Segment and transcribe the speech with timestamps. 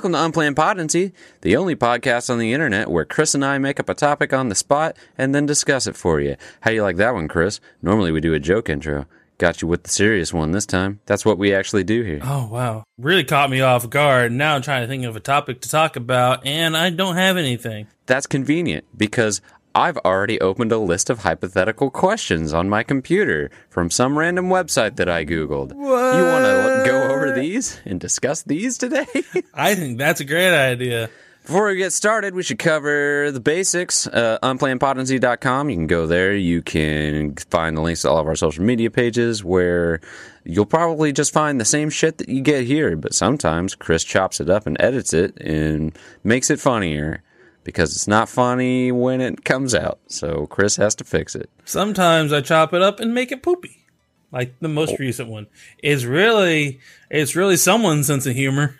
[0.00, 1.12] Welcome to Unplanned Potency,
[1.42, 4.48] the only podcast on the internet where Chris and I make up a topic on
[4.48, 6.36] the spot and then discuss it for you.
[6.62, 7.60] How you like that one, Chris?
[7.82, 9.04] Normally we do a joke intro.
[9.36, 11.00] Got you with the serious one this time.
[11.04, 12.20] That's what we actually do here.
[12.22, 14.32] Oh wow, really caught me off guard.
[14.32, 17.36] Now I'm trying to think of a topic to talk about, and I don't have
[17.36, 17.86] anything.
[18.06, 19.42] That's convenient because
[19.74, 24.96] I've already opened a list of hypothetical questions on my computer from some random website
[24.96, 25.72] that I Googled.
[25.72, 26.16] What?
[26.16, 29.06] You want to go over these and discuss these today?
[29.54, 31.08] I think that's a great idea.
[31.44, 34.06] Before we get started, we should cover the basics.
[34.06, 35.70] Uh, unplannedpotency.com.
[35.70, 36.34] You can go there.
[36.34, 40.00] You can find the links to all of our social media pages where
[40.44, 42.96] you'll probably just find the same shit that you get here.
[42.96, 47.22] But sometimes Chris chops it up and edits it and makes it funnier
[47.64, 49.98] because it's not funny when it comes out.
[50.06, 51.48] So Chris has to fix it.
[51.64, 53.84] Sometimes I chop it up and make it poopy,
[54.32, 55.46] like the most recent one.
[55.82, 56.80] It's really,
[57.10, 58.76] it's really someone's sense of humor.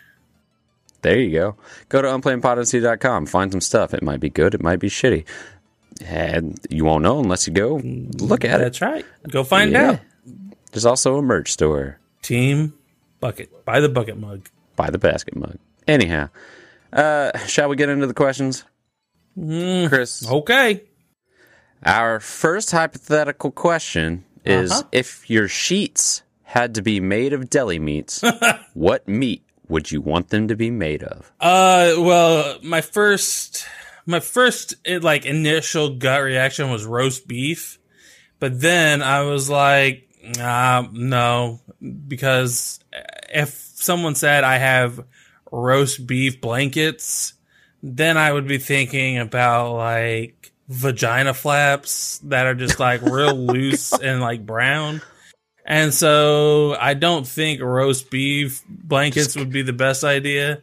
[1.01, 1.55] There you go.
[1.89, 3.25] Go to unplannedpotency.com.
[3.25, 3.93] Find some stuff.
[3.93, 4.53] It might be good.
[4.53, 5.25] It might be shitty.
[6.05, 8.63] And you won't know unless you go look at it.
[8.63, 9.05] That's right.
[9.29, 9.91] Go find Yeah.
[9.91, 9.99] out.
[10.71, 11.97] There's also a merch store.
[12.21, 12.73] Team
[13.19, 13.65] bucket.
[13.65, 14.47] Buy the bucket mug.
[14.75, 15.57] Buy the basket mug.
[15.87, 16.29] Anyhow,
[16.93, 18.63] uh, shall we get into the questions?
[19.35, 20.83] Chris, Okay.
[21.83, 24.83] our first hypothetical question is Uh-huh.
[24.91, 28.21] if your sheets had to be made of deli meats,
[28.73, 31.31] what meat would you want them to be made of?
[31.39, 33.65] Uh, well, my first,
[34.05, 37.79] my first eh, like initial gut reaction was roast beef,
[38.39, 41.61] but then I was like, ah, no,
[42.07, 42.79] because
[43.33, 45.05] if someone said I have
[45.51, 47.33] roast beef blankets,
[47.83, 53.93] then I would be thinking about like vagina flaps that are just like real loose
[53.93, 55.01] and like brown.
[55.65, 60.61] And so I don't think roast beef blankets would be the best idea.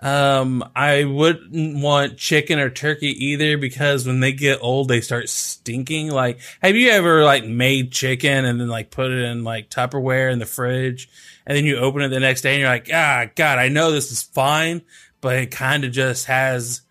[0.00, 5.28] Um, I wouldn't want chicken or turkey either because when they get old, they start
[5.28, 6.10] stinking.
[6.10, 10.30] Like, have you ever like made chicken and then like put it in like Tupperware
[10.30, 11.08] in the fridge
[11.46, 13.90] and then you open it the next day and you're like, ah, God, I know
[13.90, 14.82] this is fine,
[15.20, 16.82] but it kind of just has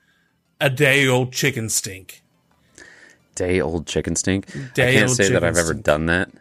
[0.60, 2.24] a day old chicken stink.
[3.36, 4.48] Day old chicken stink.
[4.56, 5.84] I can't say that I've ever stink.
[5.84, 6.32] done that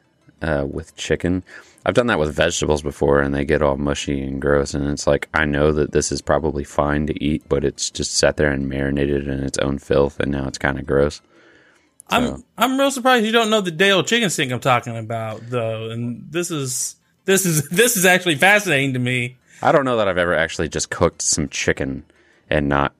[0.43, 1.45] uh, with chicken.
[1.87, 4.73] I've done that with vegetables before, and they get all mushy and gross.
[4.73, 8.15] And it's like I know that this is probably fine to eat, but it's just
[8.15, 11.21] sat there and marinated in its own filth, and now it's kind of gross.
[12.09, 15.49] I'm I'm real surprised you don't know the day old chicken stink I'm talking about
[15.49, 19.37] though, and this is this is this is actually fascinating to me.
[19.65, 22.05] I don't know that I've ever actually just cooked some chicken
[22.51, 22.95] and not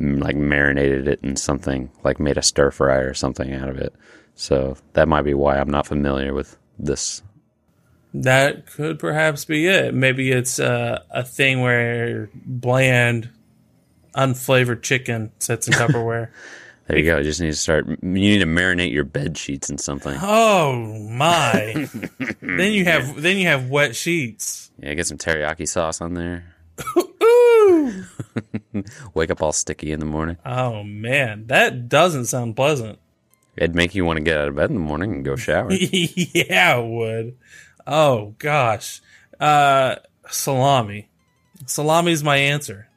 [0.00, 3.76] mm, like marinated it in something, like made a stir fry or something out of
[3.76, 3.94] it.
[4.34, 7.22] So that might be why I'm not familiar with this.
[8.14, 9.92] That could perhaps be it.
[9.92, 13.28] Maybe it's uh, a thing where bland,
[14.14, 16.30] unflavored chicken sits in Tupperware.
[16.86, 17.18] There you go.
[17.18, 17.86] You just need to start.
[17.88, 20.16] You need to marinate your bed sheets in something.
[20.22, 20.76] oh
[21.10, 21.88] my!
[22.40, 24.70] then you have then you have wet sheets.
[24.78, 26.54] Yeah, get some teriyaki sauce on there.
[26.96, 28.04] Ooh!
[29.14, 30.36] Wake up all sticky in the morning.
[30.46, 32.98] Oh man, that doesn't sound pleasant.
[33.56, 35.72] It'd make you want to get out of bed in the morning and go shower.
[35.72, 37.36] yeah, it would.
[37.86, 39.00] Oh gosh.
[39.40, 39.96] Uh
[40.28, 41.08] salami.
[41.64, 42.88] Salami's my answer.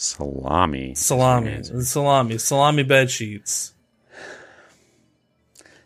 [0.00, 0.94] Salami.
[0.94, 1.62] Salami.
[1.82, 2.38] Salami.
[2.38, 3.74] Salami bed sheets.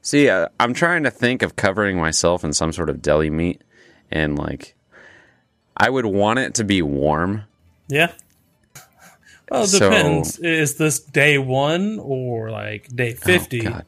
[0.03, 3.63] See, uh, I'm trying to think of covering myself in some sort of deli meat,
[4.13, 4.77] and like,
[5.77, 7.45] I would want it to be warm.
[7.89, 8.13] Yeah.
[9.51, 10.39] Well, it So- depends.
[10.39, 13.67] Is this day one or like day fifty?
[13.67, 13.87] Oh, God.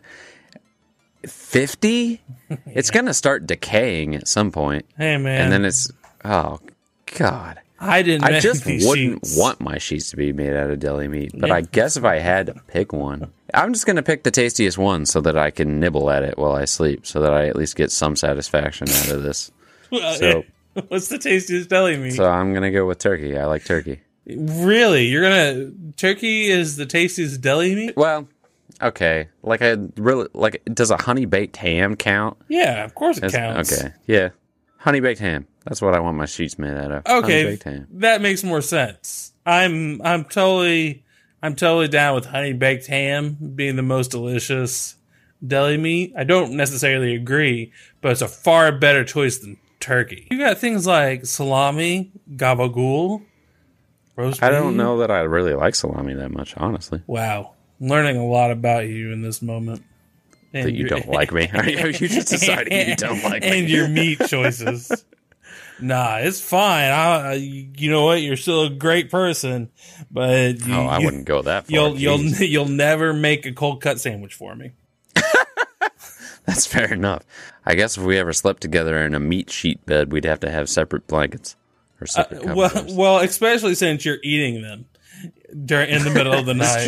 [1.26, 2.20] 50?
[2.66, 5.90] It's going to start decaying at some point, hey man, and then it's
[6.24, 6.60] oh
[7.16, 7.60] god.
[7.78, 8.24] I didn't.
[8.24, 9.36] I just wouldn't sheets.
[9.38, 11.54] want my sheets to be made out of deli meat, but Yeah.
[11.56, 14.78] I guess if I had to pick one, I'm just going to pick the tastiest
[14.78, 17.56] one so that I can nibble at it while I sleep, so that I at
[17.56, 19.50] least get some satisfaction out of this.
[19.90, 20.44] So,
[20.88, 22.12] What's the tastiest deli meat?
[22.14, 23.38] so I'm going to go with turkey.
[23.38, 24.00] I like turkey.
[24.26, 27.96] really, you're gonna turkey is the tastiest deli meat?
[27.96, 28.26] Well,
[28.82, 30.60] okay, like I really like.
[30.64, 32.36] Does a honey baked ham count?
[32.48, 33.72] Yeah, of course it counts.
[33.80, 34.30] Okay, yeah,
[34.86, 35.46] honey baked ham.
[35.64, 37.06] That's what I want my sheets made out of.
[37.06, 37.88] Okay, honey baked ham.
[37.94, 39.32] that makes more sense.
[39.44, 41.04] I'm I'm totally
[41.42, 44.94] I'm totally down with honey baked ham being the most delicious
[45.44, 46.14] deli meat.
[46.16, 50.28] I don't necessarily agree, but it's a far better choice than turkey.
[50.30, 53.22] You got things like salami, gabagool,
[54.14, 54.40] roast.
[54.40, 54.78] I don't beef.
[54.78, 57.02] know that I really like salami that much, honestly.
[57.08, 59.82] Wow, learning a lot about you in this moment.
[60.56, 61.50] And That you don't like me.
[61.66, 63.58] you just decided you don't like and me.
[63.60, 65.04] And your meat choices.
[65.78, 66.90] Nah, it's fine.
[66.90, 68.22] I, you know what?
[68.22, 69.70] You're still a great person,
[70.10, 71.74] but you, oh, I you- wouldn't go that far.
[71.74, 74.70] You'll you'll you'll never make a cold cut sandwich for me.
[76.46, 77.24] That's fair enough.
[77.66, 80.50] I guess if we ever slept together in a meat sheet bed, we'd have to
[80.50, 81.56] have separate blankets
[82.00, 84.86] or separate Uh, Well, well, especially since you're eating them
[85.66, 86.86] during in the middle of the That's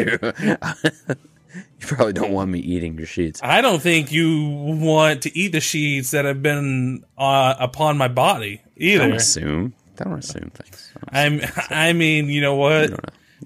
[1.11, 1.19] night.
[1.55, 3.41] You probably don't want me eating your sheets.
[3.43, 4.49] I don't think you
[4.81, 9.09] want to eat the sheets that have been uh, upon my body either.
[9.09, 9.75] Don't assume.
[9.97, 10.93] Don't assume things.
[11.11, 11.41] I'm.
[11.71, 12.83] I mean, you know what?
[12.85, 12.99] You know.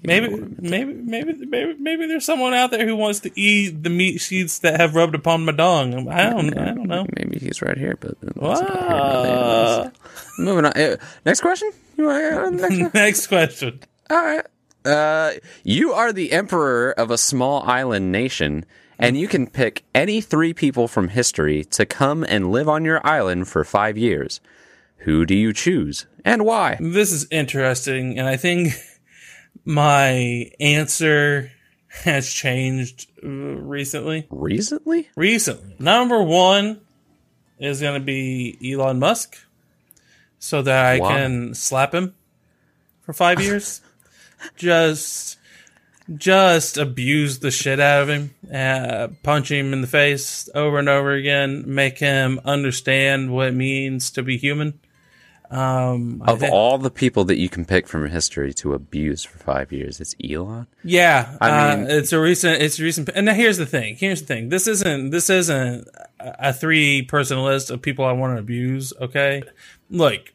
[0.05, 0.61] Maybe, know what I meant.
[0.61, 4.59] maybe, maybe, maybe, maybe there's someone out there who wants to eat the meat sheets
[4.59, 6.09] that have rubbed upon my dong.
[6.09, 6.57] I don't.
[6.57, 7.05] I don't know.
[7.15, 9.83] Maybe he's right here, but here nor Wow.
[9.83, 9.91] there.
[10.39, 10.73] moving on.
[10.73, 11.71] Uh, next question.
[11.95, 12.93] You want next?
[12.93, 13.79] Next question.
[14.09, 14.45] All right.
[14.85, 15.31] Uh,
[15.63, 18.65] you are the emperor of a small island nation,
[18.99, 23.05] and you can pick any three people from history to come and live on your
[23.05, 24.41] island for five years.
[24.97, 26.77] Who do you choose, and why?
[26.79, 28.73] This is interesting, and I think
[29.65, 31.51] my answer
[31.89, 34.27] has changed uh, recently.
[34.29, 35.09] Recently?
[35.15, 36.81] Recently, number one
[37.59, 39.37] is going to be Elon Musk,
[40.39, 42.15] so that I can slap him
[43.01, 43.81] for five years.
[44.55, 45.37] Just,
[46.15, 50.89] just abuse the shit out of him, uh, punch him in the face over and
[50.89, 54.79] over again, make him understand what it means to be human.
[55.53, 59.71] Um, Of all the people that you can pick from history to abuse for five
[59.71, 60.65] years, it's Elon.
[60.83, 62.59] Yeah, I uh, mean- it's a recent.
[62.59, 63.09] It's a recent.
[63.13, 63.95] And now here's the thing.
[63.95, 64.49] Here's the thing.
[64.49, 65.11] This isn't.
[65.11, 65.87] This isn't
[66.19, 68.93] a a three person list of people I want to abuse.
[68.99, 69.43] Okay,
[69.91, 70.32] look.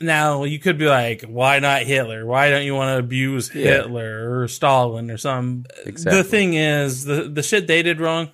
[0.00, 2.24] Now you could be like, why not Hitler?
[2.24, 3.82] Why don't you want to abuse Yeah.
[3.82, 5.66] Hitler or Stalin or something?
[5.84, 6.22] Exactly.
[6.22, 8.30] The thing is, the the shit they did wrong,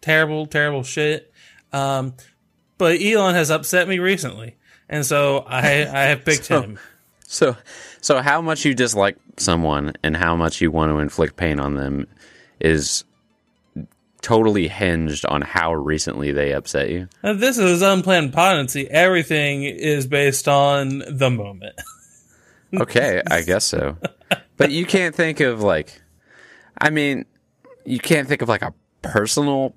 [0.00, 1.32] terrible, terrible shit.
[1.72, 2.14] Um,
[2.78, 4.56] but Elon has upset me recently,
[4.88, 6.78] and so I I have picked So- him.
[7.26, 7.56] So,
[8.00, 11.74] so how much you dislike someone and how much you want to inflict pain on
[11.74, 12.06] them
[12.60, 13.02] is
[14.24, 17.08] totally hinged on how recently they upset you.
[17.22, 18.90] Now, this is unplanned potency.
[18.90, 21.78] Everything is based on the moment.
[22.76, 23.96] Okay, I guess so.
[24.56, 26.02] But you can't think of like,
[26.76, 27.24] I mean,
[27.84, 29.76] you can't think of like a personal.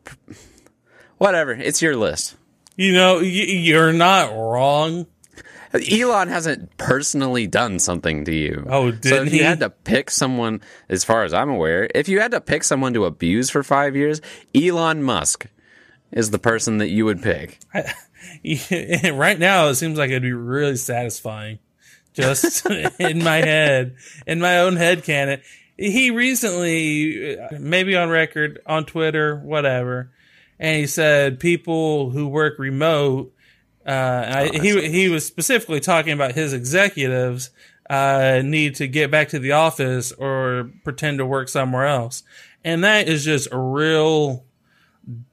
[1.19, 2.35] Whatever, it's your list.
[2.75, 5.05] You know, y- you're not wrong.
[5.73, 8.65] Elon hasn't personally done something to you.
[8.69, 9.43] Oh, so if you he?
[9.43, 12.93] had to pick someone, as far as I'm aware, if you had to pick someone
[12.93, 14.21] to abuse for five years,
[14.55, 15.47] Elon Musk
[16.11, 17.59] is the person that you would pick.
[17.73, 21.59] right now, it seems like it'd be really satisfying.
[22.13, 22.65] Just
[22.99, 25.41] in my head, in my own head canon.
[25.77, 30.11] He recently, maybe on record, on Twitter, whatever,
[30.57, 33.31] and he said people who work remote.
[33.87, 33.91] Uh,
[34.25, 37.51] and I, that he he was specifically talking about his executives
[37.89, 42.23] uh, need to get back to the office or pretend to work somewhere else,
[42.63, 44.43] and that is just a real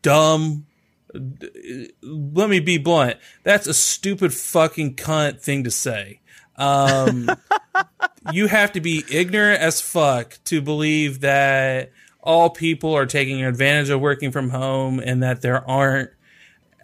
[0.02, 0.66] dumb
[2.02, 3.16] let me be blunt.
[3.42, 6.20] That's a stupid fucking cunt thing to say.
[6.56, 7.30] Um,
[8.32, 13.90] you have to be ignorant as fuck to believe that all people are taking advantage
[13.90, 16.10] of working from home and that there aren't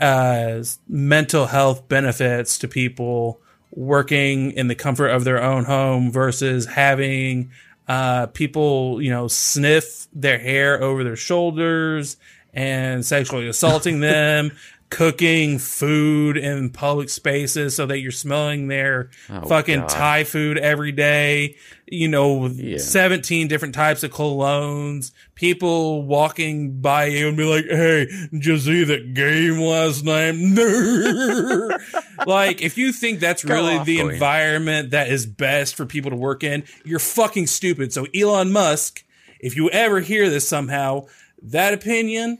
[0.01, 3.41] uh, mental health benefits to people
[3.73, 7.51] working in the comfort of their own home versus having
[7.87, 12.17] uh, people, you know, sniff their hair over their shoulders
[12.53, 14.53] and sexually assaulting them,
[14.91, 19.89] cooking food in public spaces so that you're smelling their Oh, fucking God.
[19.89, 21.57] Thai food every day.
[21.87, 22.79] You know, Yeah.
[22.79, 28.59] 17 different types of colognes, people walking by you and be like, Hey, did you
[28.59, 30.35] see that game last night?
[32.27, 34.09] like, if you think that's Go really off, the Goy.
[34.11, 37.93] environment that is best for people to work in, you're fucking stupid.
[37.93, 39.05] So Elon Musk,
[39.41, 41.07] if you ever hear this somehow,
[41.43, 42.39] that opinion,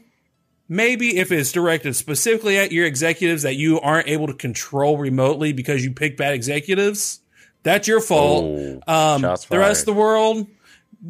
[0.71, 5.51] maybe if it's directed specifically at your executives that you aren't able to control remotely
[5.51, 7.19] because you pick bad executives,
[7.61, 8.81] that's your fault.
[8.87, 10.47] Oh, um, the rest of the world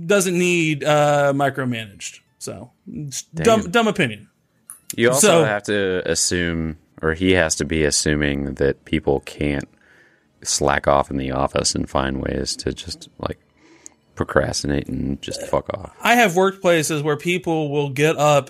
[0.08, 2.22] doesn't need uh, micromanaged.
[2.39, 2.72] So,
[3.36, 4.30] dumb, dumb opinion.
[4.98, 9.70] You also So- have to assume, or he has to be assuming that people can't
[10.41, 13.38] slack off in the office and find ways to just like
[14.15, 15.96] procrastinate and just fuck off.
[16.01, 18.50] I have workplaces where people will get up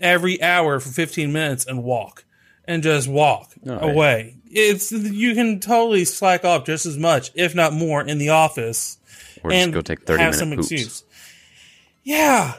[0.00, 2.24] every hour for 15 minutes and walk
[2.64, 3.78] and just walk yeah.
[3.80, 4.36] away.
[4.50, 8.98] It's you can totally slack off just as much, if not more, in the office
[9.42, 10.70] Or and go take 30 have some poops.
[10.70, 11.04] excuse.
[12.04, 12.54] Yeah.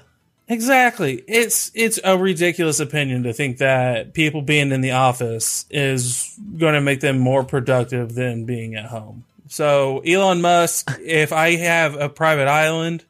[0.51, 1.23] Exactly.
[1.27, 6.73] It's it's a ridiculous opinion to think that people being in the office is going
[6.73, 9.25] to make them more productive than being at home.
[9.47, 13.05] So Elon Musk, if I have a private island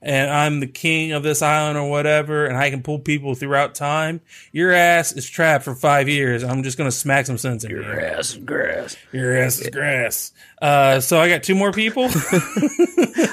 [0.00, 3.74] and I'm the king of this island or whatever, and I can pull people throughout
[3.74, 4.20] time,
[4.52, 6.44] your ass is trapped for five years.
[6.44, 8.06] I'm just going to smack some sense in Your you.
[8.06, 8.96] ass is grass.
[9.12, 10.32] Your ass is grass.
[10.62, 12.04] Uh, so I got two more people.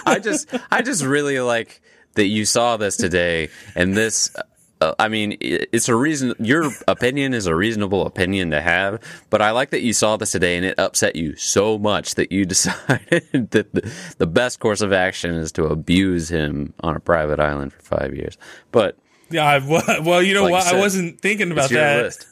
[0.06, 1.82] I just, I just really like
[2.16, 4.36] that you saw this today, and this.
[4.82, 6.34] Uh, I mean, it's a reason.
[6.40, 10.32] Your opinion is a reasonable opinion to have, but I like that you saw this
[10.34, 14.82] today, and it upset you so much that you decided that the, the best course
[14.82, 18.38] of action is to abuse him on a private island for five years.
[18.72, 18.98] But
[19.30, 19.58] yeah, I,
[20.02, 20.68] well, you know Like you what?
[20.68, 22.04] I wasn't thinking about it's your that.
[22.04, 22.28] list.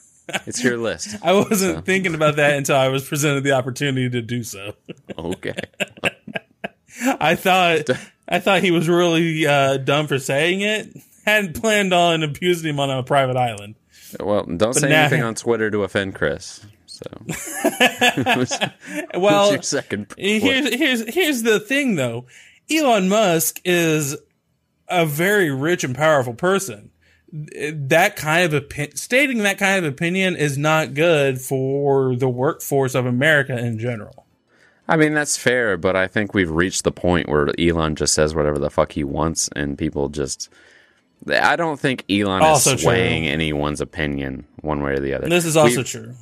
[0.46, 1.16] It's your list.
[1.24, 4.74] I wasn't thinking about that until I was presented the opportunity to do so.
[5.18, 5.56] Okay.
[7.20, 7.90] I thought
[8.28, 10.96] I thought he was really uh, dumb for saying it.
[11.26, 13.76] Hadn't planned on abusing him on a private island.
[14.20, 16.66] Well, don't say now- anything on Twitter to offend Chris.
[16.86, 17.06] So,
[18.36, 18.54] who's,
[19.16, 20.14] Well, who's second?
[20.18, 22.28] here's here's here's the thing though.
[22.72, 24.16] Elon Musk is
[24.88, 26.92] a very rich and powerful person.
[27.32, 32.94] That kind of opi- stating that kind of opinion is not good for the workforce
[32.94, 34.28] of America in general.
[34.88, 38.36] I mean, that's fair, but I think we've reached the point where Elon just says
[38.36, 40.50] whatever the fuck he wants, and people just.
[41.30, 42.92] I don't think Elon Also is true.
[42.92, 45.28] swaying anyone's opinion one way or the other.
[45.30, 46.14] This is also We- true.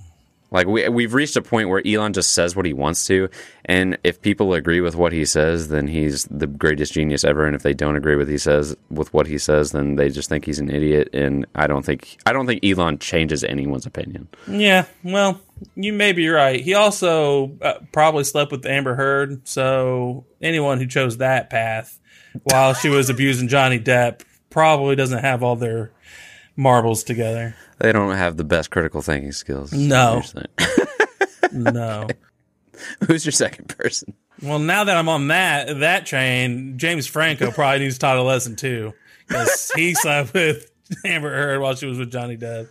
[0.51, 3.29] like we we've reached a point where Elon just says what he wants to,
[3.65, 7.45] and if people agree with what he says, then he's the greatest genius ever.
[7.45, 10.27] And if they don't agree with he says with what he says, then they just
[10.29, 11.09] think he's an idiot.
[11.13, 14.27] And I don't think I don't think Elon changes anyone's opinion.
[14.47, 15.39] Yeah, well,
[15.75, 16.59] you may be right.
[16.59, 21.97] He also uh, probably slept with Amber Heard, so anyone who chose that path
[22.43, 25.91] while she was abusing Johnny Depp probably doesn't have all their
[26.55, 27.55] marbles together.
[27.79, 29.73] They don't have the best critical thinking skills.
[29.73, 30.21] No.
[31.51, 32.07] No.
[33.07, 34.13] Who's your second person?
[34.41, 38.55] well, now that I'm on that that train, James Franco probably needs taught a lesson
[38.55, 38.93] too,
[39.27, 40.71] because he slept with
[41.05, 42.69] Amber Heard while she was with Johnny Depp.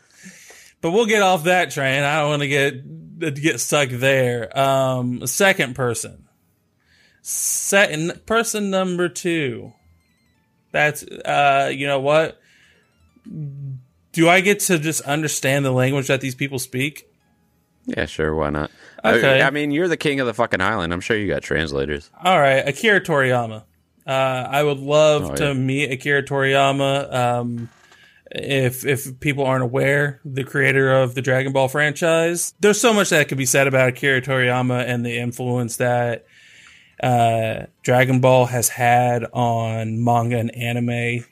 [0.80, 2.02] But we'll get off that train.
[2.02, 4.58] I don't want to get get stuck there.
[4.58, 6.26] Um, second person,
[7.22, 9.74] second person number two.
[10.72, 12.40] That's uh, you know what?
[14.12, 17.06] Do I get to just understand the language that these people speak?
[17.86, 18.34] Yeah, sure.
[18.34, 18.70] Why not?
[19.04, 19.40] Okay.
[19.40, 20.92] I, I mean, you're the king of the fucking island.
[20.92, 22.10] I'm sure you got translators.
[22.22, 23.64] All right, Akira Toriyama.
[24.06, 25.52] Uh, I would love Oh, to yeah.
[25.54, 27.12] meet Akira Toriyama.
[27.12, 27.68] Um,
[28.30, 33.10] if if people aren't aware, the creator of the Dragon Ball franchise, there's so much
[33.10, 36.26] that could be said about Akira Toriyama and the influence that
[37.02, 41.24] uh, Dragon Ball has had on manga and anime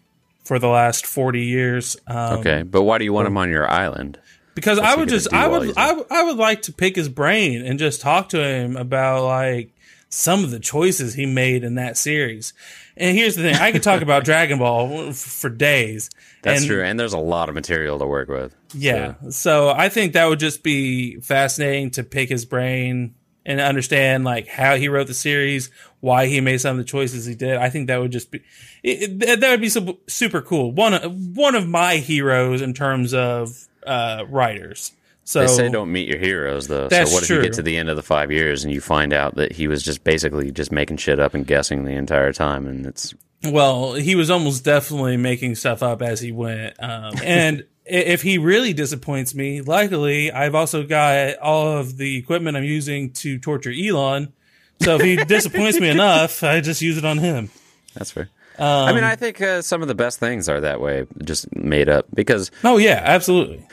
[0.44, 1.96] for the last 40 years.
[2.06, 4.18] Um, Okay, but why do you want him on your island?
[4.54, 7.08] because What's I would just I would I, would- I would like to pick his
[7.08, 9.70] brain and just talk to him about like
[10.08, 12.54] some of the choices he made in that series.
[12.96, 16.10] And here's the thing, I could talk about Dragon Ball for days.
[16.42, 18.56] That's and, true, and there's a lot of material to work with.
[18.74, 19.14] Yeah.
[19.30, 23.14] So I think that would just be fascinating to pick his brain
[23.48, 27.24] and understand like how he wrote the series, why he made some of the choices
[27.26, 27.56] he did.
[27.56, 28.42] I think that would just be
[28.84, 30.70] it, it- that would be su- super cool.
[30.70, 34.92] One of- one of my heroes in terms of uh, writers.
[35.24, 36.88] So They say don't meet your heroes, though.
[36.88, 38.80] That's so what if you get to the end of the five years and you
[38.80, 42.32] find out that he was just basically just making shit up and guessing the entire
[42.32, 43.14] time, and it's
[43.44, 46.74] Well, he was almost definitely making stuff up as he went.
[46.82, 52.56] Um, and if he really disappoints me, luckily, I've also got all of the equipment
[52.56, 54.32] I'm using to torture Elon.
[54.80, 57.50] So if he disappoints me enough, I just use it on him.
[57.94, 58.28] that's fair.
[58.58, 61.54] Um, I mean, I think uh, some of the best things are that way, just
[61.54, 63.64] made up because Oh, yeah, absolutely.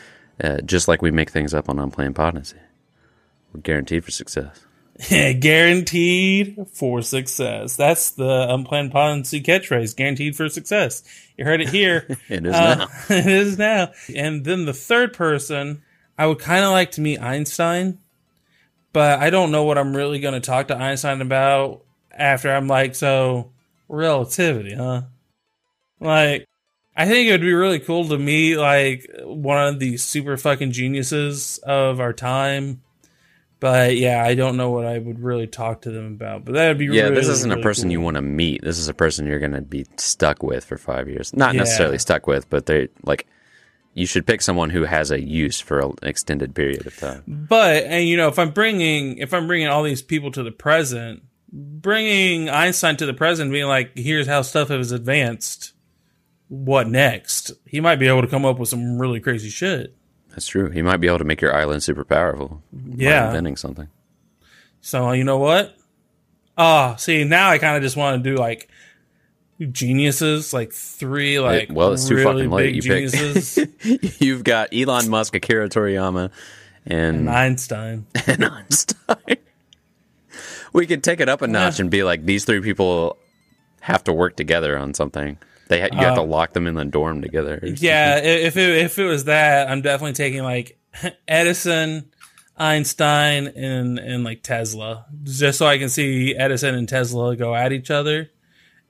[0.44, 2.58] uh, just like we make things up on Unplanned Potency,
[3.54, 4.64] we're guaranteed for success.
[5.10, 7.76] guaranteed for success.
[7.76, 9.96] That's the Unplanned Potency catchphrase.
[9.96, 11.04] Guaranteed for success.
[11.38, 12.08] You heard it here.
[12.30, 12.88] It is Uh, now.
[13.16, 13.92] it is now.
[14.16, 15.82] And then the third person,
[16.18, 18.00] I would kind of like to meet Einstein,
[18.94, 22.68] but I don't know what I'm really going to talk to Einstein about after I'm
[22.68, 23.52] like, so
[23.90, 25.02] relativity, huh?
[26.00, 26.46] Like,
[26.96, 30.72] I think it would be really cool to meet like one of the super fucking
[30.72, 32.82] geniuses of our time.
[33.66, 36.46] But yeah, I don't know what I would really talk to them about.
[36.46, 37.92] But that would be Yeah, really, this isn't really a person cool.
[37.94, 38.62] you want to meet.
[38.62, 41.36] This is a person you're going to be stuck with for five years.
[41.36, 41.62] Not Yeah.
[41.62, 43.26] necessarily stuck with, but they like
[43.96, 47.24] you should pick someone who has a use for an extended period of time.
[47.28, 50.52] But and you know, if I'm bringing if I'm bringing all these people to the
[50.52, 55.74] present, bringing Einstein to the present, being like, here's how stuff has advanced,
[56.50, 57.52] what next.
[57.66, 59.96] He might be able to come up with some really crazy shit.
[60.36, 60.70] That's true.
[60.70, 62.62] He might be able to make your island super powerful.
[62.74, 63.28] by Yeah.
[63.28, 63.88] inventing something.
[64.82, 65.76] So you know what?
[66.58, 68.70] Ah, see now I kind of just want to do like
[69.72, 72.76] geniuses, like three like well, it's too fucking late.
[72.76, 76.32] You picked- geniuses, You've got Elon Musk, Akira Toriyama,
[76.86, 78.06] and, and Einstein.
[78.28, 79.38] and Einstein.
[80.74, 83.18] we could take it up a notch and be like, these three people
[83.82, 85.38] have to work together on something.
[85.68, 87.60] They ha- you have to uh, lock them in the dorm together.
[87.64, 90.80] Yeah, if it if it was that, I'm definitely taking like
[91.28, 92.12] Edison,
[92.58, 97.72] Einstein, and and like Tesla, just so I can see Edison and Tesla go at
[97.72, 98.30] each other,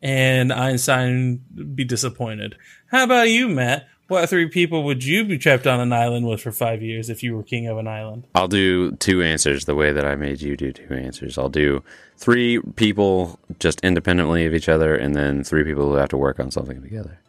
[0.02, 2.58] and Einstein be disappointed.
[2.88, 3.88] How about you, Matt?
[4.08, 7.24] What three people would you be trapped on an island with for five years if
[7.24, 8.28] you were king of an island?
[8.36, 11.40] I'll do two answers the way that I made you do two answers.
[11.40, 11.84] I'll do
[12.16, 16.40] three people just independently of each other, and then three people who have to work
[16.40, 17.20] on something together.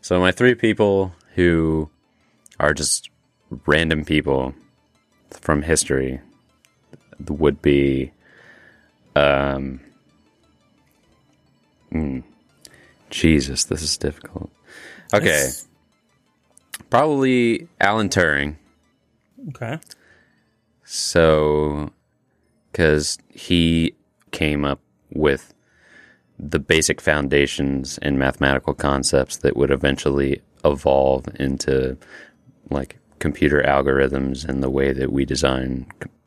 [0.00, 1.90] So my three people who
[2.58, 3.08] are just
[3.66, 4.52] random people
[5.30, 6.20] from history
[7.28, 8.12] would be,
[9.14, 9.80] um,
[11.92, 12.24] mm,
[13.10, 14.50] Jesus, this is difficult.
[15.14, 15.50] Okay,
[16.90, 18.56] probably Alan Turing.
[19.48, 19.78] Okay.
[20.84, 21.90] So,
[22.70, 23.94] because he
[24.30, 24.80] came up
[25.10, 25.54] with
[26.38, 31.96] the basic foundations and mathematical concepts that would eventually evolve into
[32.70, 35.86] like computer algorithms and the way that we design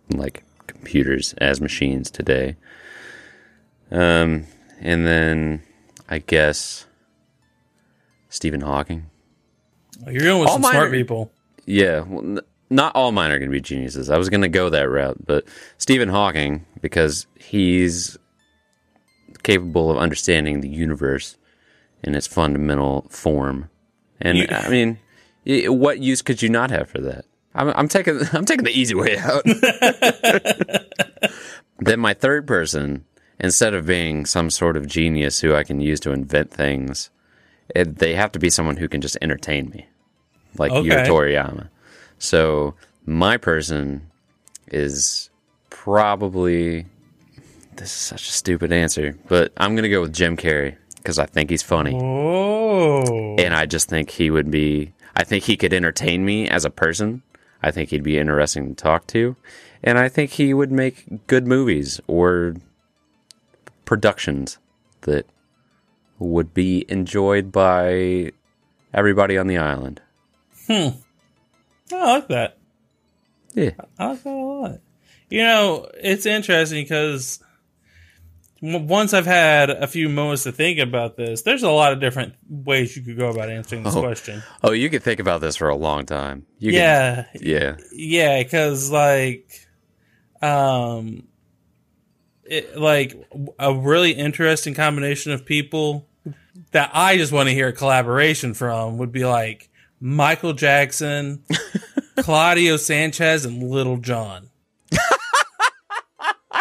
[0.10, 2.56] like computers as machines today.
[3.92, 4.46] Um,
[4.80, 5.62] and then
[6.08, 6.86] I guess
[8.30, 9.10] Stephen Hawking.
[10.08, 11.32] You're going with All some smart are- people.
[11.66, 12.40] Yeah, well, n-
[12.72, 14.10] not all mine are going to be geniuses.
[14.10, 15.46] I was going to go that route, but
[15.78, 18.18] Stephen Hawking because he's
[19.44, 21.38] capable of understanding the universe
[22.04, 23.70] in its fundamental form.
[24.22, 25.00] And You- I mean,
[25.46, 27.26] what use could you not have for that?
[27.56, 29.44] I'm, I'm taking I'm taking the easy way out.
[31.80, 33.06] then my third person,
[33.40, 37.10] instead of being some sort of genius who I can use to invent things,
[37.76, 39.88] it, they have to be someone who can just entertain me,
[40.58, 40.90] like Okay.
[41.08, 41.70] Toriyama.
[42.18, 44.10] So my person
[44.68, 45.30] is
[45.70, 46.86] probably
[47.78, 51.26] this is such a stupid answer, but I'm gonna go with Jim Carrey because I
[51.26, 53.36] think he's funny, Oh.
[53.38, 54.94] and I just think he would be.
[55.16, 57.24] I think he could entertain me as a person.
[57.64, 59.36] I think he'd be interesting to talk to,
[59.84, 62.56] and I think he would make good movies or
[63.86, 64.58] productions
[65.02, 65.26] that
[66.20, 68.32] would be enjoyed by
[68.94, 70.02] everybody on the island.
[70.68, 70.90] Hmm.
[71.92, 72.58] I like that.
[73.54, 73.72] Yeah.
[73.98, 74.80] I like that a lot.
[75.30, 77.40] You know, it's interesting because
[78.62, 82.34] once I've had a few moments to think about this, there's a lot of different
[82.50, 84.02] ways you could go about answering this Oh.
[84.02, 84.44] question.
[84.64, 86.46] Oh, you could think about this for a long time.
[86.60, 87.78] You could- yeah, yeah.
[87.94, 89.66] yeah, because like,
[90.42, 91.24] um,
[92.44, 93.16] it, like
[93.60, 96.09] a really interesting combination of people
[96.72, 101.44] that I just want to hear a collaboration from would be like Michael Jackson,
[102.18, 104.50] Claudio Sanchez, and Little John.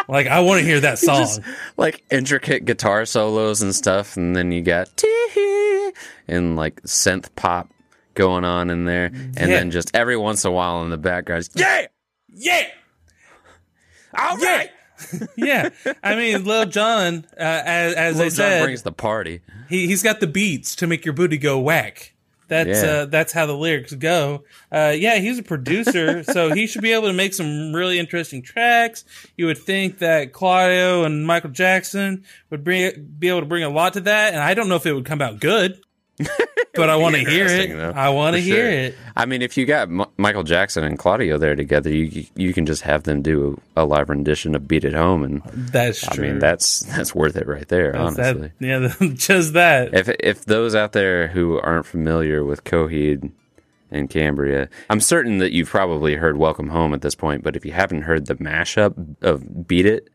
[0.08, 1.18] like, I want to hear that song.
[1.18, 1.40] Just,
[1.76, 5.92] like intricate guitar solos and stuff, and then you got tee
[6.26, 7.70] and like synth pop
[8.14, 9.46] going on in there, and Yeah.
[9.46, 11.86] then just every once in a while in the background, yeah,
[12.34, 12.66] yeah,
[14.18, 14.56] all Yeah.
[14.56, 14.70] right.
[15.36, 15.70] yeah.
[16.02, 19.40] I mean, Lil Jon, uh, as as Lil I Jon said, brings the party.
[19.68, 22.14] he he's got the beats to make your booty go whack.
[22.48, 22.90] That's Yeah.
[22.90, 24.44] uh, that's how the lyrics go.
[24.72, 28.40] Uh, yeah, he's a producer, so he should be able to make some really interesting
[28.42, 29.04] tracks.
[29.36, 33.68] You would think that Claudio and Michael Jackson would bring be able to bring a
[33.68, 35.78] lot to that, and I don't know if it would come out good,
[36.74, 37.76] but I want to hear it.
[37.76, 38.70] though, I want to hear sure.
[38.70, 38.98] it.
[39.16, 42.66] I mean, if you got M- Michael Jackson and Claudio there together, you you can
[42.66, 46.24] just have them do a live rendition of "Beat It Home," and That's true.
[46.24, 47.92] I mean that's that's worth it right there.
[47.92, 49.94] That's that- honestly, yeah, just that.
[49.94, 53.30] if if those out there who aren't familiar with Coheed
[53.90, 57.42] and Cambria, I'm certain that you've probably heard "Welcome Home" at this point.
[57.42, 60.08] But if you haven't heard the mashup of "Beat It"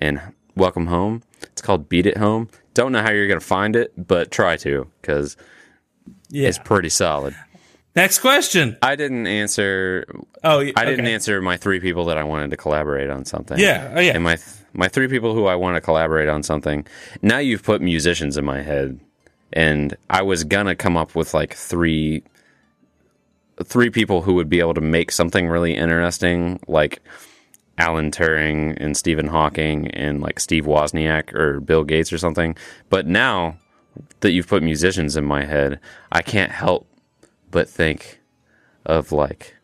[0.00, 0.20] and
[0.56, 4.30] "Welcome Home," it's called "Beat It Home." Don't know how you're gonna find it, but
[4.30, 5.36] try to because
[6.28, 6.48] Yeah.
[6.48, 7.34] it's pretty solid.
[7.96, 8.76] Next question.
[8.82, 10.06] I didn't answer
[10.44, 13.58] Oh, I didn't answer my three people that I wanted to collaborate on something.
[13.58, 14.12] Yeah, oh, yeah.
[14.14, 16.86] And my th- my three people who I want to collaborate on something.
[17.22, 19.00] Now you've put musicians in my head,
[19.52, 22.22] and I was gonna come up with like three
[23.64, 27.00] three people who would be able to make something really interesting, like
[27.80, 32.54] Alan Turing and Stephen Hawking and like Steve Wozniak or Bill Gates or something.
[32.90, 33.56] But now
[34.20, 35.80] that you've put musicians in my head,
[36.12, 36.86] I can't help
[37.50, 38.20] but think
[38.84, 39.56] of like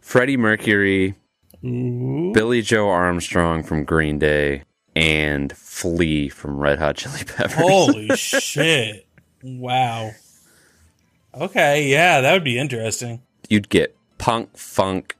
[0.00, 1.16] Freddie Mercury,
[1.62, 4.62] Billie Joe Armstrong from Green Day,
[4.94, 7.54] and Flea from Red Hot Chili Peppers.
[7.54, 9.06] Holy shit.
[9.42, 10.12] Wow.
[11.34, 13.20] Okay, yeah, that would be interesting.
[13.48, 15.16] You'd get punk, funk,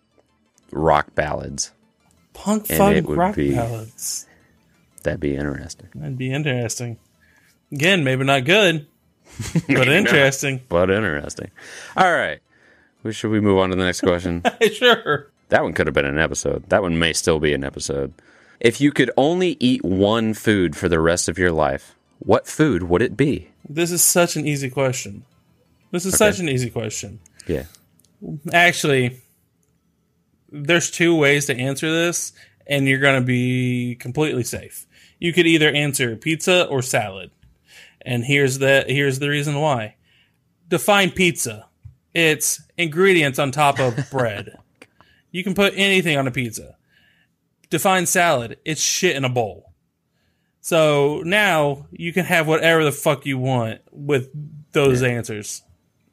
[0.70, 1.72] rock ballads.
[2.34, 4.26] Punk funk rock be- ballads.
[5.02, 5.88] That'd be interesting.
[5.94, 6.98] That'd be interesting.
[7.72, 8.86] Again, maybe not good,
[9.68, 10.60] but interesting.
[10.68, 11.50] But interesting.
[11.96, 12.40] All right.
[13.02, 14.42] Well, Should we move on to the next question?
[14.72, 15.30] sure.
[15.50, 16.68] That one could have been an episode.
[16.70, 18.12] That one may still be an episode.
[18.60, 22.84] If you could only eat one food for the rest of your life, what food
[22.84, 23.50] would it be?
[23.68, 25.24] This is such an easy question.
[25.90, 26.30] This is Okay.
[26.30, 27.20] such an easy question.
[27.46, 27.64] Yeah.
[28.52, 29.20] Actually,
[30.62, 32.32] there's two ways to answer this,
[32.66, 34.86] and you're going to be completely safe.
[35.18, 37.30] You could either answer pizza or salad.
[38.02, 39.96] And here's the here's the reason why.
[40.68, 41.66] Define pizza.
[42.12, 44.56] It's ingredients on top of bread.
[45.30, 46.76] You can put anything on a pizza.
[47.70, 48.58] Define salad.
[48.64, 49.72] It's shit in a bowl.
[50.60, 54.28] So now you can have whatever the fuck you want with
[54.72, 55.62] those answers.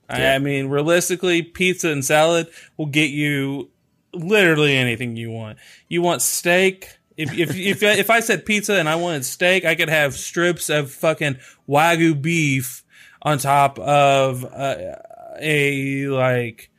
[0.10, 0.34] I- Yeah.
[0.36, 3.70] I mean, realistically, pizza and salad will get you
[4.14, 5.58] literally anything you want.
[5.88, 6.98] You want steak?
[7.18, 10.70] If if if if I said pizza and I wanted steak, I could have strips
[10.70, 12.84] of fucking wagyu beef
[13.22, 14.96] on top of uh,
[15.40, 16.70] a like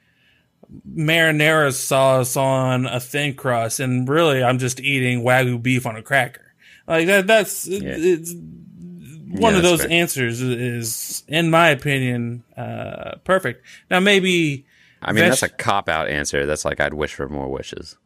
[0.89, 6.03] marinara sauce on a thin crust, and really, I'm just eating wagyu beef on a
[6.03, 6.55] cracker.
[6.87, 7.27] Like that.
[7.27, 9.91] That's it's one Yeah, of those fair.
[9.91, 13.65] answers is, in my opinion, uh, perfect.
[13.91, 14.67] Now, maybe
[15.03, 16.47] I mean, Veg- that's a cop out answer.
[16.47, 17.97] That's like I'd wish for more wishes.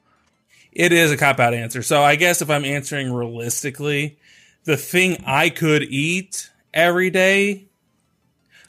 [0.73, 1.83] it is a cop out answer.
[1.83, 4.19] So I guess if I'm answering realistically,
[4.65, 7.67] the thing I could eat every day.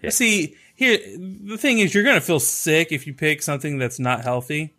[0.02, 0.12] Yeah.
[0.12, 4.24] See, here the thing is, you're gonna feel sick if you pick something that's not
[4.24, 4.74] healthy.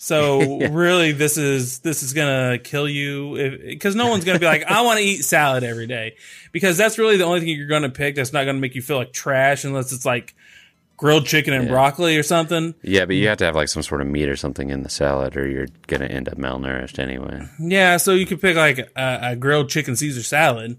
[0.00, 4.64] So really, this is this is gonna kill you because no one's gonna be like,
[4.64, 6.14] I want to eat salad every day
[6.52, 8.98] because that's really the only thing you're gonna pick that's not gonna make you feel
[8.98, 10.34] like trash unless it's like
[10.98, 11.70] grilled chicken and Yeah.
[11.70, 12.74] broccoli or something.
[12.82, 14.90] Yeah, but you have to have like some sort of meat or something in the
[14.90, 17.46] salad, or you're gonna end up malnourished anyway.
[17.58, 20.78] Yeah, so you could pick like a, a grilled chicken Caesar salad.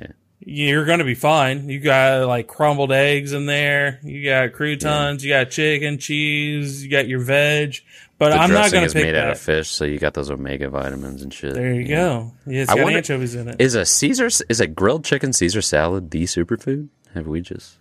[0.00, 0.08] Yeah.
[0.44, 1.68] You're gonna be fine.
[1.68, 4.00] You got like crumbled eggs in there.
[4.02, 5.24] You got croutons.
[5.24, 6.82] You got chicken, cheese.
[6.84, 7.76] You got your veg.
[8.18, 9.24] But The I'm not gonna is pick made that.
[9.26, 11.54] out of fish, so you got those omega vitamins and shit.
[11.54, 11.96] there you Yeah.
[11.96, 12.32] go.
[12.46, 13.56] Yeah, it's I got wonder- anchovies in it.
[13.60, 16.88] Is a Caesar is a grilled chicken Caesar salad the superfood?
[17.14, 17.76] Have we just?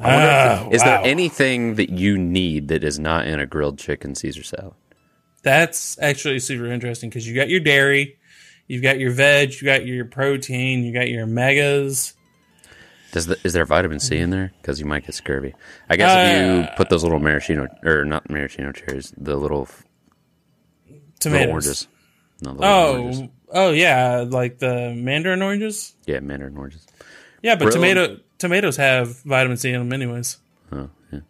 [0.00, 0.84] If- Ah, is wow.
[0.86, 4.74] there anything that you need that is not in a grilled chicken Caesar salad?
[5.42, 8.18] That's actually super interesting because you got your dairy,
[8.66, 12.14] you've got your veg, you got your protein, you got your omegas.
[13.12, 14.52] Does the, is there vitamin C in there?
[14.60, 15.54] Because you might get scurvy.
[15.88, 19.66] I guess if you Uh, put those little maraschino or not maraschino cherries, the little,
[20.86, 21.48] little Tomatoes.
[21.50, 21.88] oranges.
[22.42, 23.20] No, the little oranges.
[23.22, 25.94] Oh, oh yeah, like the mandarin oranges.
[26.06, 26.86] yeah, mandarin oranges.
[27.42, 30.38] Yeah, but Grilled- tomato tomatoes have vitamin C in them anyways.
[30.72, 31.20] Oh, yeah.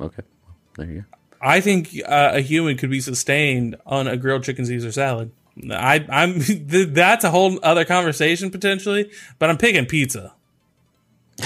[0.00, 1.04] Okay, well, there you go.
[1.42, 5.32] I think uh, a human could be sustained on a grilled chicken Caesar salad.
[5.70, 6.36] I, I'm
[6.92, 10.34] that's a whole other conversation potentially, but I'm picking pizza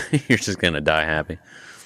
[0.29, 1.39] You're just gonna die happy,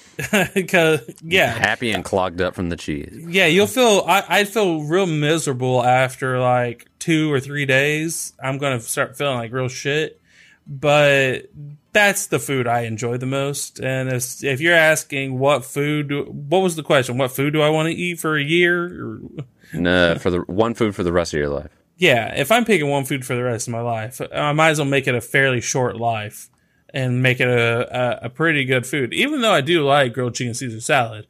[0.53, 3.25] because yeah, happy and clogged up from the cheese.
[3.27, 8.33] yeah, you'll feel I, I'd feel real miserable after like two or three days.
[8.41, 10.19] I'm gonna start feeling like real shit,
[10.67, 11.49] but
[11.91, 13.79] that's the food I enjoy the most.
[13.79, 17.17] And if, if you're asking what food, do, what was the question?
[17.17, 19.19] What food do I want to eat for a year?
[19.71, 21.69] No, for the one food for the rest of your life.
[21.95, 24.79] Yeah, if I'm picking one food for the rest of my life, I might as
[24.79, 26.49] well make it a fairly short life
[26.91, 29.13] and make it a, a, a pretty good food.
[29.13, 31.27] Even though I do like grilled chicken Caesar salad,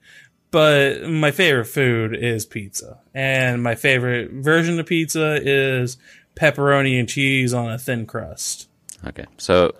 [0.52, 3.00] but my favorite food is pizza.
[3.14, 5.98] And my favorite version of pizza is
[6.36, 8.70] pepperoni and cheese on a thin crust.
[9.06, 9.76] Okay, so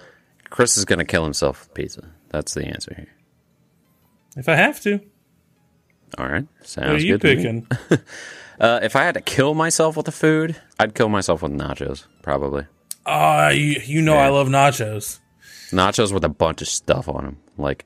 [0.50, 2.10] Chris is gonna kill himself with pizza.
[2.30, 3.14] That's the answer here.
[4.38, 5.00] If I have to.
[6.18, 7.22] All right, sounds What are you good.
[7.44, 7.62] to me.
[7.72, 8.00] picking?
[8.60, 12.04] Uh, if I had to kill myself with the food, I'd kill myself with nachos,
[12.22, 12.66] probably.
[13.06, 15.20] Oh, you, you know I love nachos.
[15.72, 17.86] Nachos with a bunch of stuff on them, like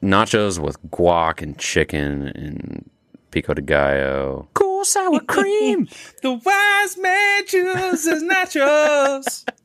[0.00, 2.88] nachos with guac and chicken and
[3.32, 4.48] pico de gallo.
[4.54, 5.88] Cool sour cream.
[6.22, 9.44] The wise man chooses nachos.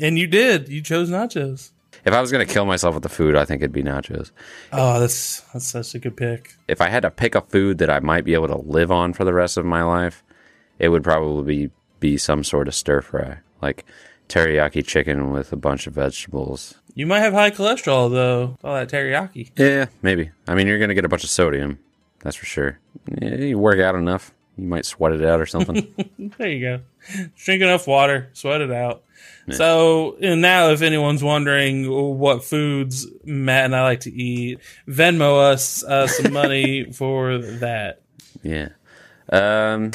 [0.00, 0.68] and you did.
[0.68, 1.70] You chose nachos.
[2.04, 4.30] if I was gonna kill myself with the food, I think it'd be nachos.
[4.72, 6.54] Oh, that's that's such a good pick.
[6.68, 9.12] If I had to pick a food that I might be able to live on
[9.12, 10.22] for the rest of my life,
[10.78, 13.38] it would probably be, be some sort of stir fry.
[13.62, 13.84] Like
[14.28, 16.74] teriyaki chicken with a bunch of vegetables.
[16.94, 18.56] You might have high cholesterol though.
[18.62, 19.50] All that teriyaki.
[19.56, 20.30] Yeah, maybe.
[20.46, 21.78] I mean, you're gonna get a bunch of sodium.
[22.20, 22.78] That's for sure.
[23.20, 25.92] Yeah, you work out enough, you might sweat it out or something.
[26.38, 26.80] There you go.
[27.36, 29.02] Drink enough water, sweat it out.
[29.50, 35.52] So and now, if anyone's wondering what foods Matt and I like to eat, Venmo
[35.52, 38.02] us uh, some money for that.
[38.42, 38.70] yeah.
[39.30, 39.90] Um,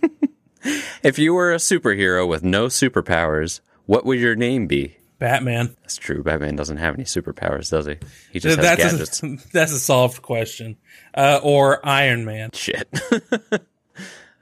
[1.02, 4.96] if you were a superhero with no superpowers, what would your name be?
[5.18, 5.74] Batman.
[5.82, 6.22] That's true.
[6.22, 7.96] Batman doesn't have any superpowers, does he?
[8.32, 9.22] He just has That's gadgets.
[9.22, 10.76] a, that's a solved question.
[11.14, 12.50] Uh, or Iron Man.
[12.52, 12.88] Shit.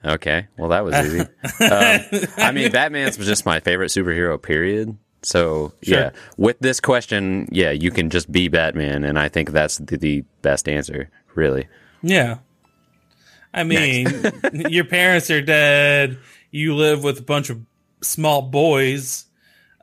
[0.06, 0.46] Okay.
[0.56, 1.20] Well, that was easy.
[1.20, 4.96] um, I mean, Batman's was just my favorite superhero, period.
[5.22, 5.98] So, Sure.
[5.98, 6.10] yeah.
[6.36, 10.24] With this question, yeah, you can just be Batman, and I think that's the, the
[10.42, 11.66] best answer, really.
[12.02, 12.38] Yeah.
[13.52, 14.06] I mean,
[14.52, 16.18] your parents are dead.
[16.50, 17.60] You live with a bunch of
[18.02, 19.24] small boys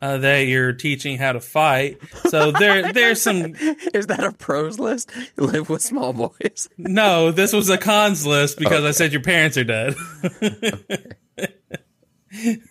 [0.04, 1.98] uh, that you're teaching how to fight.
[2.28, 3.56] So there, there's some.
[3.94, 5.10] Is that a pros list?
[5.38, 6.68] Live with small boys.
[6.78, 9.96] No, this was a cons list because I said your parents are dead.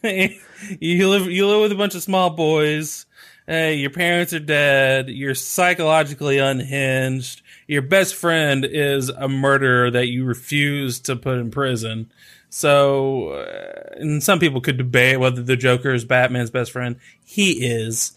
[0.79, 3.07] you live, you live with a bunch of small boys.
[3.47, 5.09] Hey, your parents are dead.
[5.09, 7.41] You're psychologically unhinged.
[7.67, 12.13] Your best friend is a murderer that you refuse to put in prison.
[12.55, 16.97] So, uh, and some people could debate whether the Joker is Batman's best friend.
[17.25, 18.13] He is.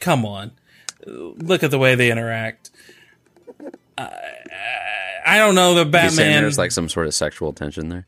[0.00, 0.52] Come on.
[1.06, 2.70] Look at the way they interact.
[3.98, 4.08] Uh,
[5.26, 8.06] I don't know the Batman there's like some sort of sexual tension there?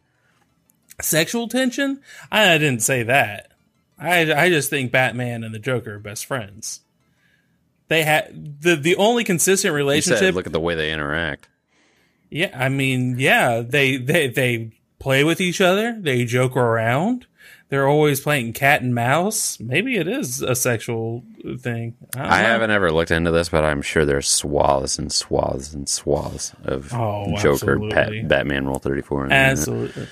[1.03, 2.01] sexual tension.
[2.33, 3.53] I, I didn't say that.
[3.99, 6.81] I I just think Batman and the Joker are best friends.
[7.89, 10.21] They had the the only consistent relationship.
[10.21, 11.51] said look at the way they interact.
[12.31, 14.71] yeah, I mean, yeah, they they they
[15.01, 15.97] play with each other.
[16.01, 17.27] They joke around.
[17.69, 19.59] They're always playing cat and mouse.
[19.61, 21.23] Maybe it is a sexual
[21.59, 21.97] thing.
[22.17, 25.89] I, I haven't ever looked into this, but I'm sure there's swaths and swaths and
[25.89, 27.79] swaths of Oh, Joker.
[27.91, 29.23] Pat, Batman, Rule 34.
[29.23, 29.51] on the internet.
[29.53, 30.09] Absolutely.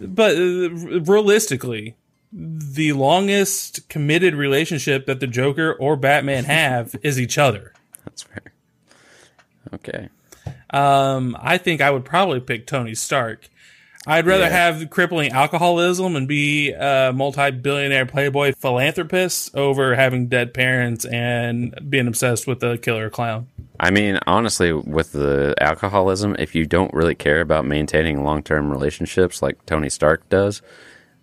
[0.00, 1.96] But uh, realistically,
[2.32, 7.74] the longest committed relationship that the Joker or Batman have is each other.
[8.06, 8.54] That's fair.
[9.74, 10.08] Okay.
[10.70, 13.50] Um, I think I would probably pick Tony Stark.
[14.06, 14.50] I'd rather Yeah.
[14.50, 22.08] have crippling alcoholism and be a multi-billionaire playboy philanthropist over having dead parents and being
[22.08, 23.46] obsessed with a killer clown.
[23.78, 28.70] I mean, honestly, with the alcoholism, if you don't really care about maintaining long term
[28.70, 30.62] relationships like Tony Stark does,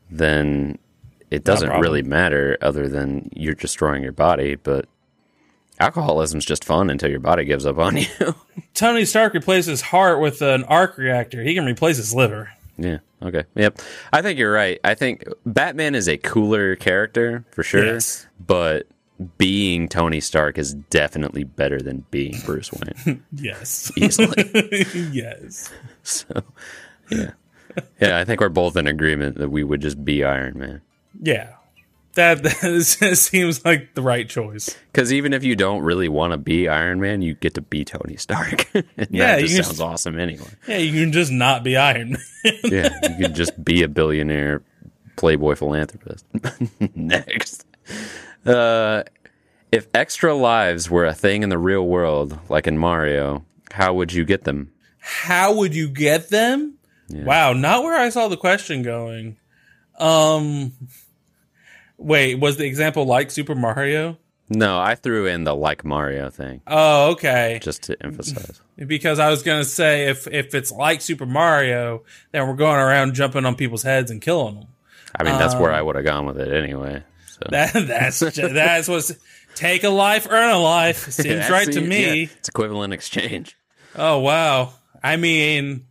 [0.09, 0.77] then
[1.29, 4.55] it doesn't really matter other than you're destroying your body.
[4.55, 4.85] But
[5.79, 8.35] alcoholism's just fun until your body gives up on you.
[8.73, 11.43] Tony Stark replaces his heart with an arc reactor.
[11.43, 12.49] He can replace his liver.
[12.79, 12.97] Yeah.
[13.21, 13.43] Okay.
[13.55, 13.79] Yep.
[14.13, 14.79] I think you're right.
[14.83, 18.27] I think Batman is a cooler character for sure, Yes.
[18.45, 18.87] but
[19.37, 23.23] being Tony Stark is definitely better than being Bruce Wayne.
[23.35, 23.91] Yes.
[23.97, 24.85] Easily.
[25.11, 25.69] yes.
[26.03, 26.41] So,
[27.11, 27.31] yeah.
[27.99, 30.81] Yeah, I think we're both in agreement that we would just be Iron Man.
[31.21, 31.53] Yeah.
[32.15, 34.75] That, that seems like the right choice.
[34.91, 37.85] Because even if you don't really want to be Iron Man, you get to be
[37.85, 38.67] Tony Stark.
[38.73, 40.47] and Yeah, that just sounds just- awesome anyway.
[40.67, 42.53] Yeah, you can just not be Iron Man.
[42.63, 44.63] Yeah, you can just be a billionaire
[45.15, 46.25] playboy philanthropist.
[46.95, 47.65] Next.
[48.45, 49.03] Uh,
[49.71, 54.11] if extra lives were a thing in the real world, like in Mario, how would
[54.13, 54.71] you get them?
[54.97, 56.75] How would you get them?
[57.11, 59.37] Wow, not where I saw the question going.
[59.99, 60.73] Um
[61.99, 64.17] Wait, was the example like Super Mario?
[64.49, 67.59] No, I threw in the like Mario thing Oh, okay.
[67.61, 68.61] just to emphasize.
[68.87, 73.13] Because I was gonna say if if it's like Super Mario, then we're going around
[73.13, 74.67] jumping on people's heads and killing them.
[75.19, 77.03] I mean, that's Um, where I would have gone with it anyway.
[77.27, 77.39] So.
[77.51, 79.11] That that's ju- that's what's
[79.55, 80.97] take a life, earn a life.
[81.11, 82.21] Seems Yeah, right to me.
[82.21, 83.57] yeah, it's equivalent exchange.
[83.97, 84.73] Oh wow.
[85.03, 85.85] I mean,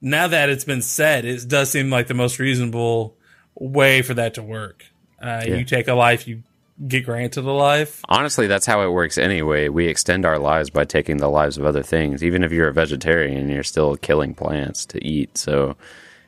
[0.00, 3.16] now that it's been said, it does seem like the most reasonable
[3.54, 4.84] way for that to work.
[5.24, 5.56] Uh, Yeah.
[5.56, 6.42] You take a life, you
[6.86, 8.02] get granted a life.
[8.08, 9.68] Honestly, that's how it works anyway.
[9.68, 12.22] We extend our lives by taking the lives of other things.
[12.22, 15.38] Even if you're a vegetarian, you're still killing plants to eat.
[15.38, 15.76] So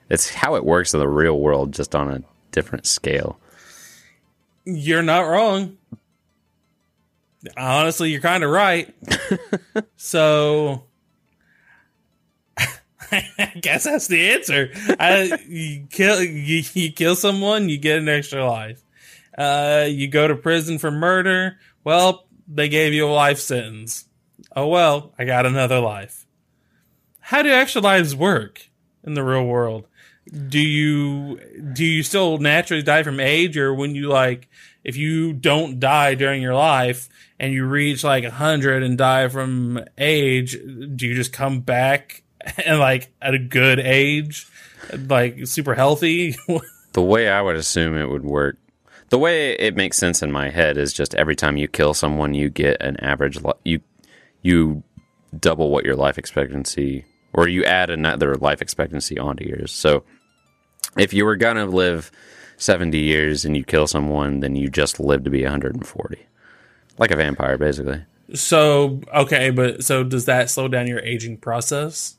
[0.08, 3.38] it's how it works in the real world, just on a different scale.
[4.64, 5.76] You're not wrong.
[7.56, 8.94] Honestly, you're kind of right.
[9.96, 10.84] so,
[12.58, 14.70] I guess that's the answer.
[14.98, 18.80] I, you kill you, you kill someone, you get an extra life.
[19.36, 21.58] Uh, you go to prison for murder.
[21.84, 24.06] Well, they gave you a life sentence.
[24.54, 26.26] Oh well, I got another life.
[27.20, 28.68] How do extra lives work
[29.04, 29.86] in the real world?
[30.48, 31.38] Do you
[31.72, 34.48] do you still naturally die from age, or when you like
[34.84, 39.28] if you don't die during your life and you reach like a hundred and die
[39.28, 42.22] from age, do you just come back
[42.64, 44.46] and like at a good age,
[45.08, 46.36] like super healthy?
[46.92, 48.56] The way I would assume it would work,
[49.10, 52.34] the way it makes sense in my head is just every time you kill someone,
[52.34, 53.40] you get an average.
[53.42, 53.80] Li- you
[54.42, 54.82] you
[55.38, 59.72] double what your life expectancy, or you add another life expectancy onto yours.
[59.72, 60.04] So
[60.96, 62.10] if you were gonna live
[62.56, 65.86] seventy years and you kill someone, then you just live to be one hundred and
[65.86, 66.26] forty,
[66.98, 68.02] like a vampire, basically.
[68.34, 72.16] so okay, but so does that slow down your aging process?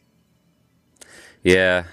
[1.44, 1.84] Yeah.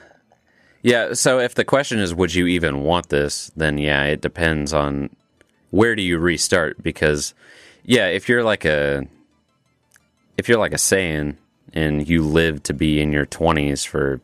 [0.85, 4.75] Yeah, so if the question is would you even want this, then yeah, it depends
[4.75, 5.09] on
[5.71, 7.33] where do you restart because
[7.85, 9.07] yeah, if you're like a
[10.37, 11.39] if you're like a Saiyan
[11.73, 14.21] and you live to be in your 20s for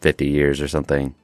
[0.00, 1.14] 50 years or something,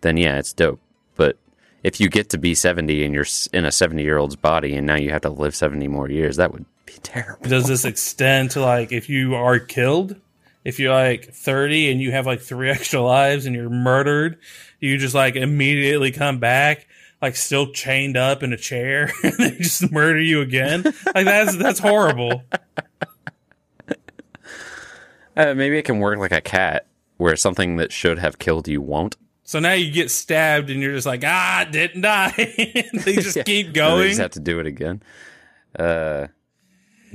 [0.00, 0.80] then yeah, it's dope.
[1.16, 1.36] But
[1.82, 4.86] if you get to be 70 and you're in a 70 year old's body and
[4.86, 7.46] now you have to live 70 more years, that would be terrible.
[7.46, 10.16] Does this extend to like if you are killed?
[10.64, 14.38] If you're like 30 and you have like three extra lives and you're murdered,
[14.80, 16.86] you just like immediately come back,
[17.20, 20.82] like still chained up in a chair, and they just murder you again.
[20.82, 22.42] Like that's that's horrible.
[25.36, 28.80] Uh, maybe it can work like a cat where something that should have killed you
[28.80, 29.16] won't.
[29.42, 32.30] So now you get stabbed and you're just like, ah, didn't die.
[32.36, 34.08] they just keep And they going.
[34.10, 35.02] just have to do it again.
[35.76, 36.28] Uh,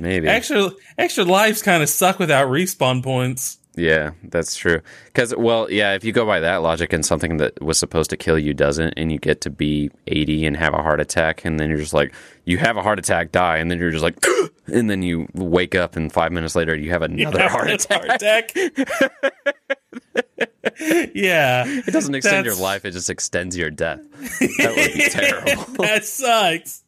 [0.00, 0.28] maybe.
[0.28, 3.58] Extra extra lives kind of suck without respawn points.
[3.76, 4.80] Yeah, that's true.
[5.06, 8.16] Because, well, yeah, if you go by that logic and something that was supposed to
[8.16, 11.58] kill you doesn't, and you get to be 80 and have a heart attack, and
[11.58, 12.12] then you're just like,
[12.44, 14.22] you have a heart attack, die, and then you're just like,
[14.66, 18.06] and then you wake up, and five minutes later, you have another heart attack.
[18.06, 18.52] Heart attack.
[21.14, 24.00] yeah, It doesn't extend your life, it just extends your death.
[24.58, 25.72] That would be terrible.
[25.84, 26.82] that sucks.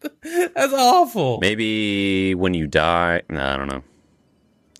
[0.22, 1.38] That's awful.
[1.40, 3.82] Maybe when you die, no, I don't know.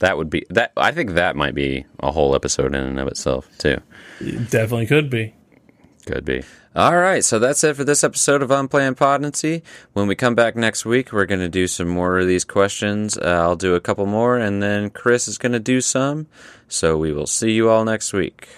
[0.01, 0.73] That would be that.
[0.77, 3.79] I think that might be a whole episode in and of itself too.
[4.21, 5.35] Definitely could be.
[6.07, 6.43] Could be.
[6.75, 9.65] All right, so that's it for this episode of Unplanned Potency.
[9.93, 13.19] When we come back next week, we're going to do some more of these questions.
[13.19, 16.29] Uh, I'll do a couple more, and then Chris is going to do some.
[16.69, 18.49] So we will see you all next week.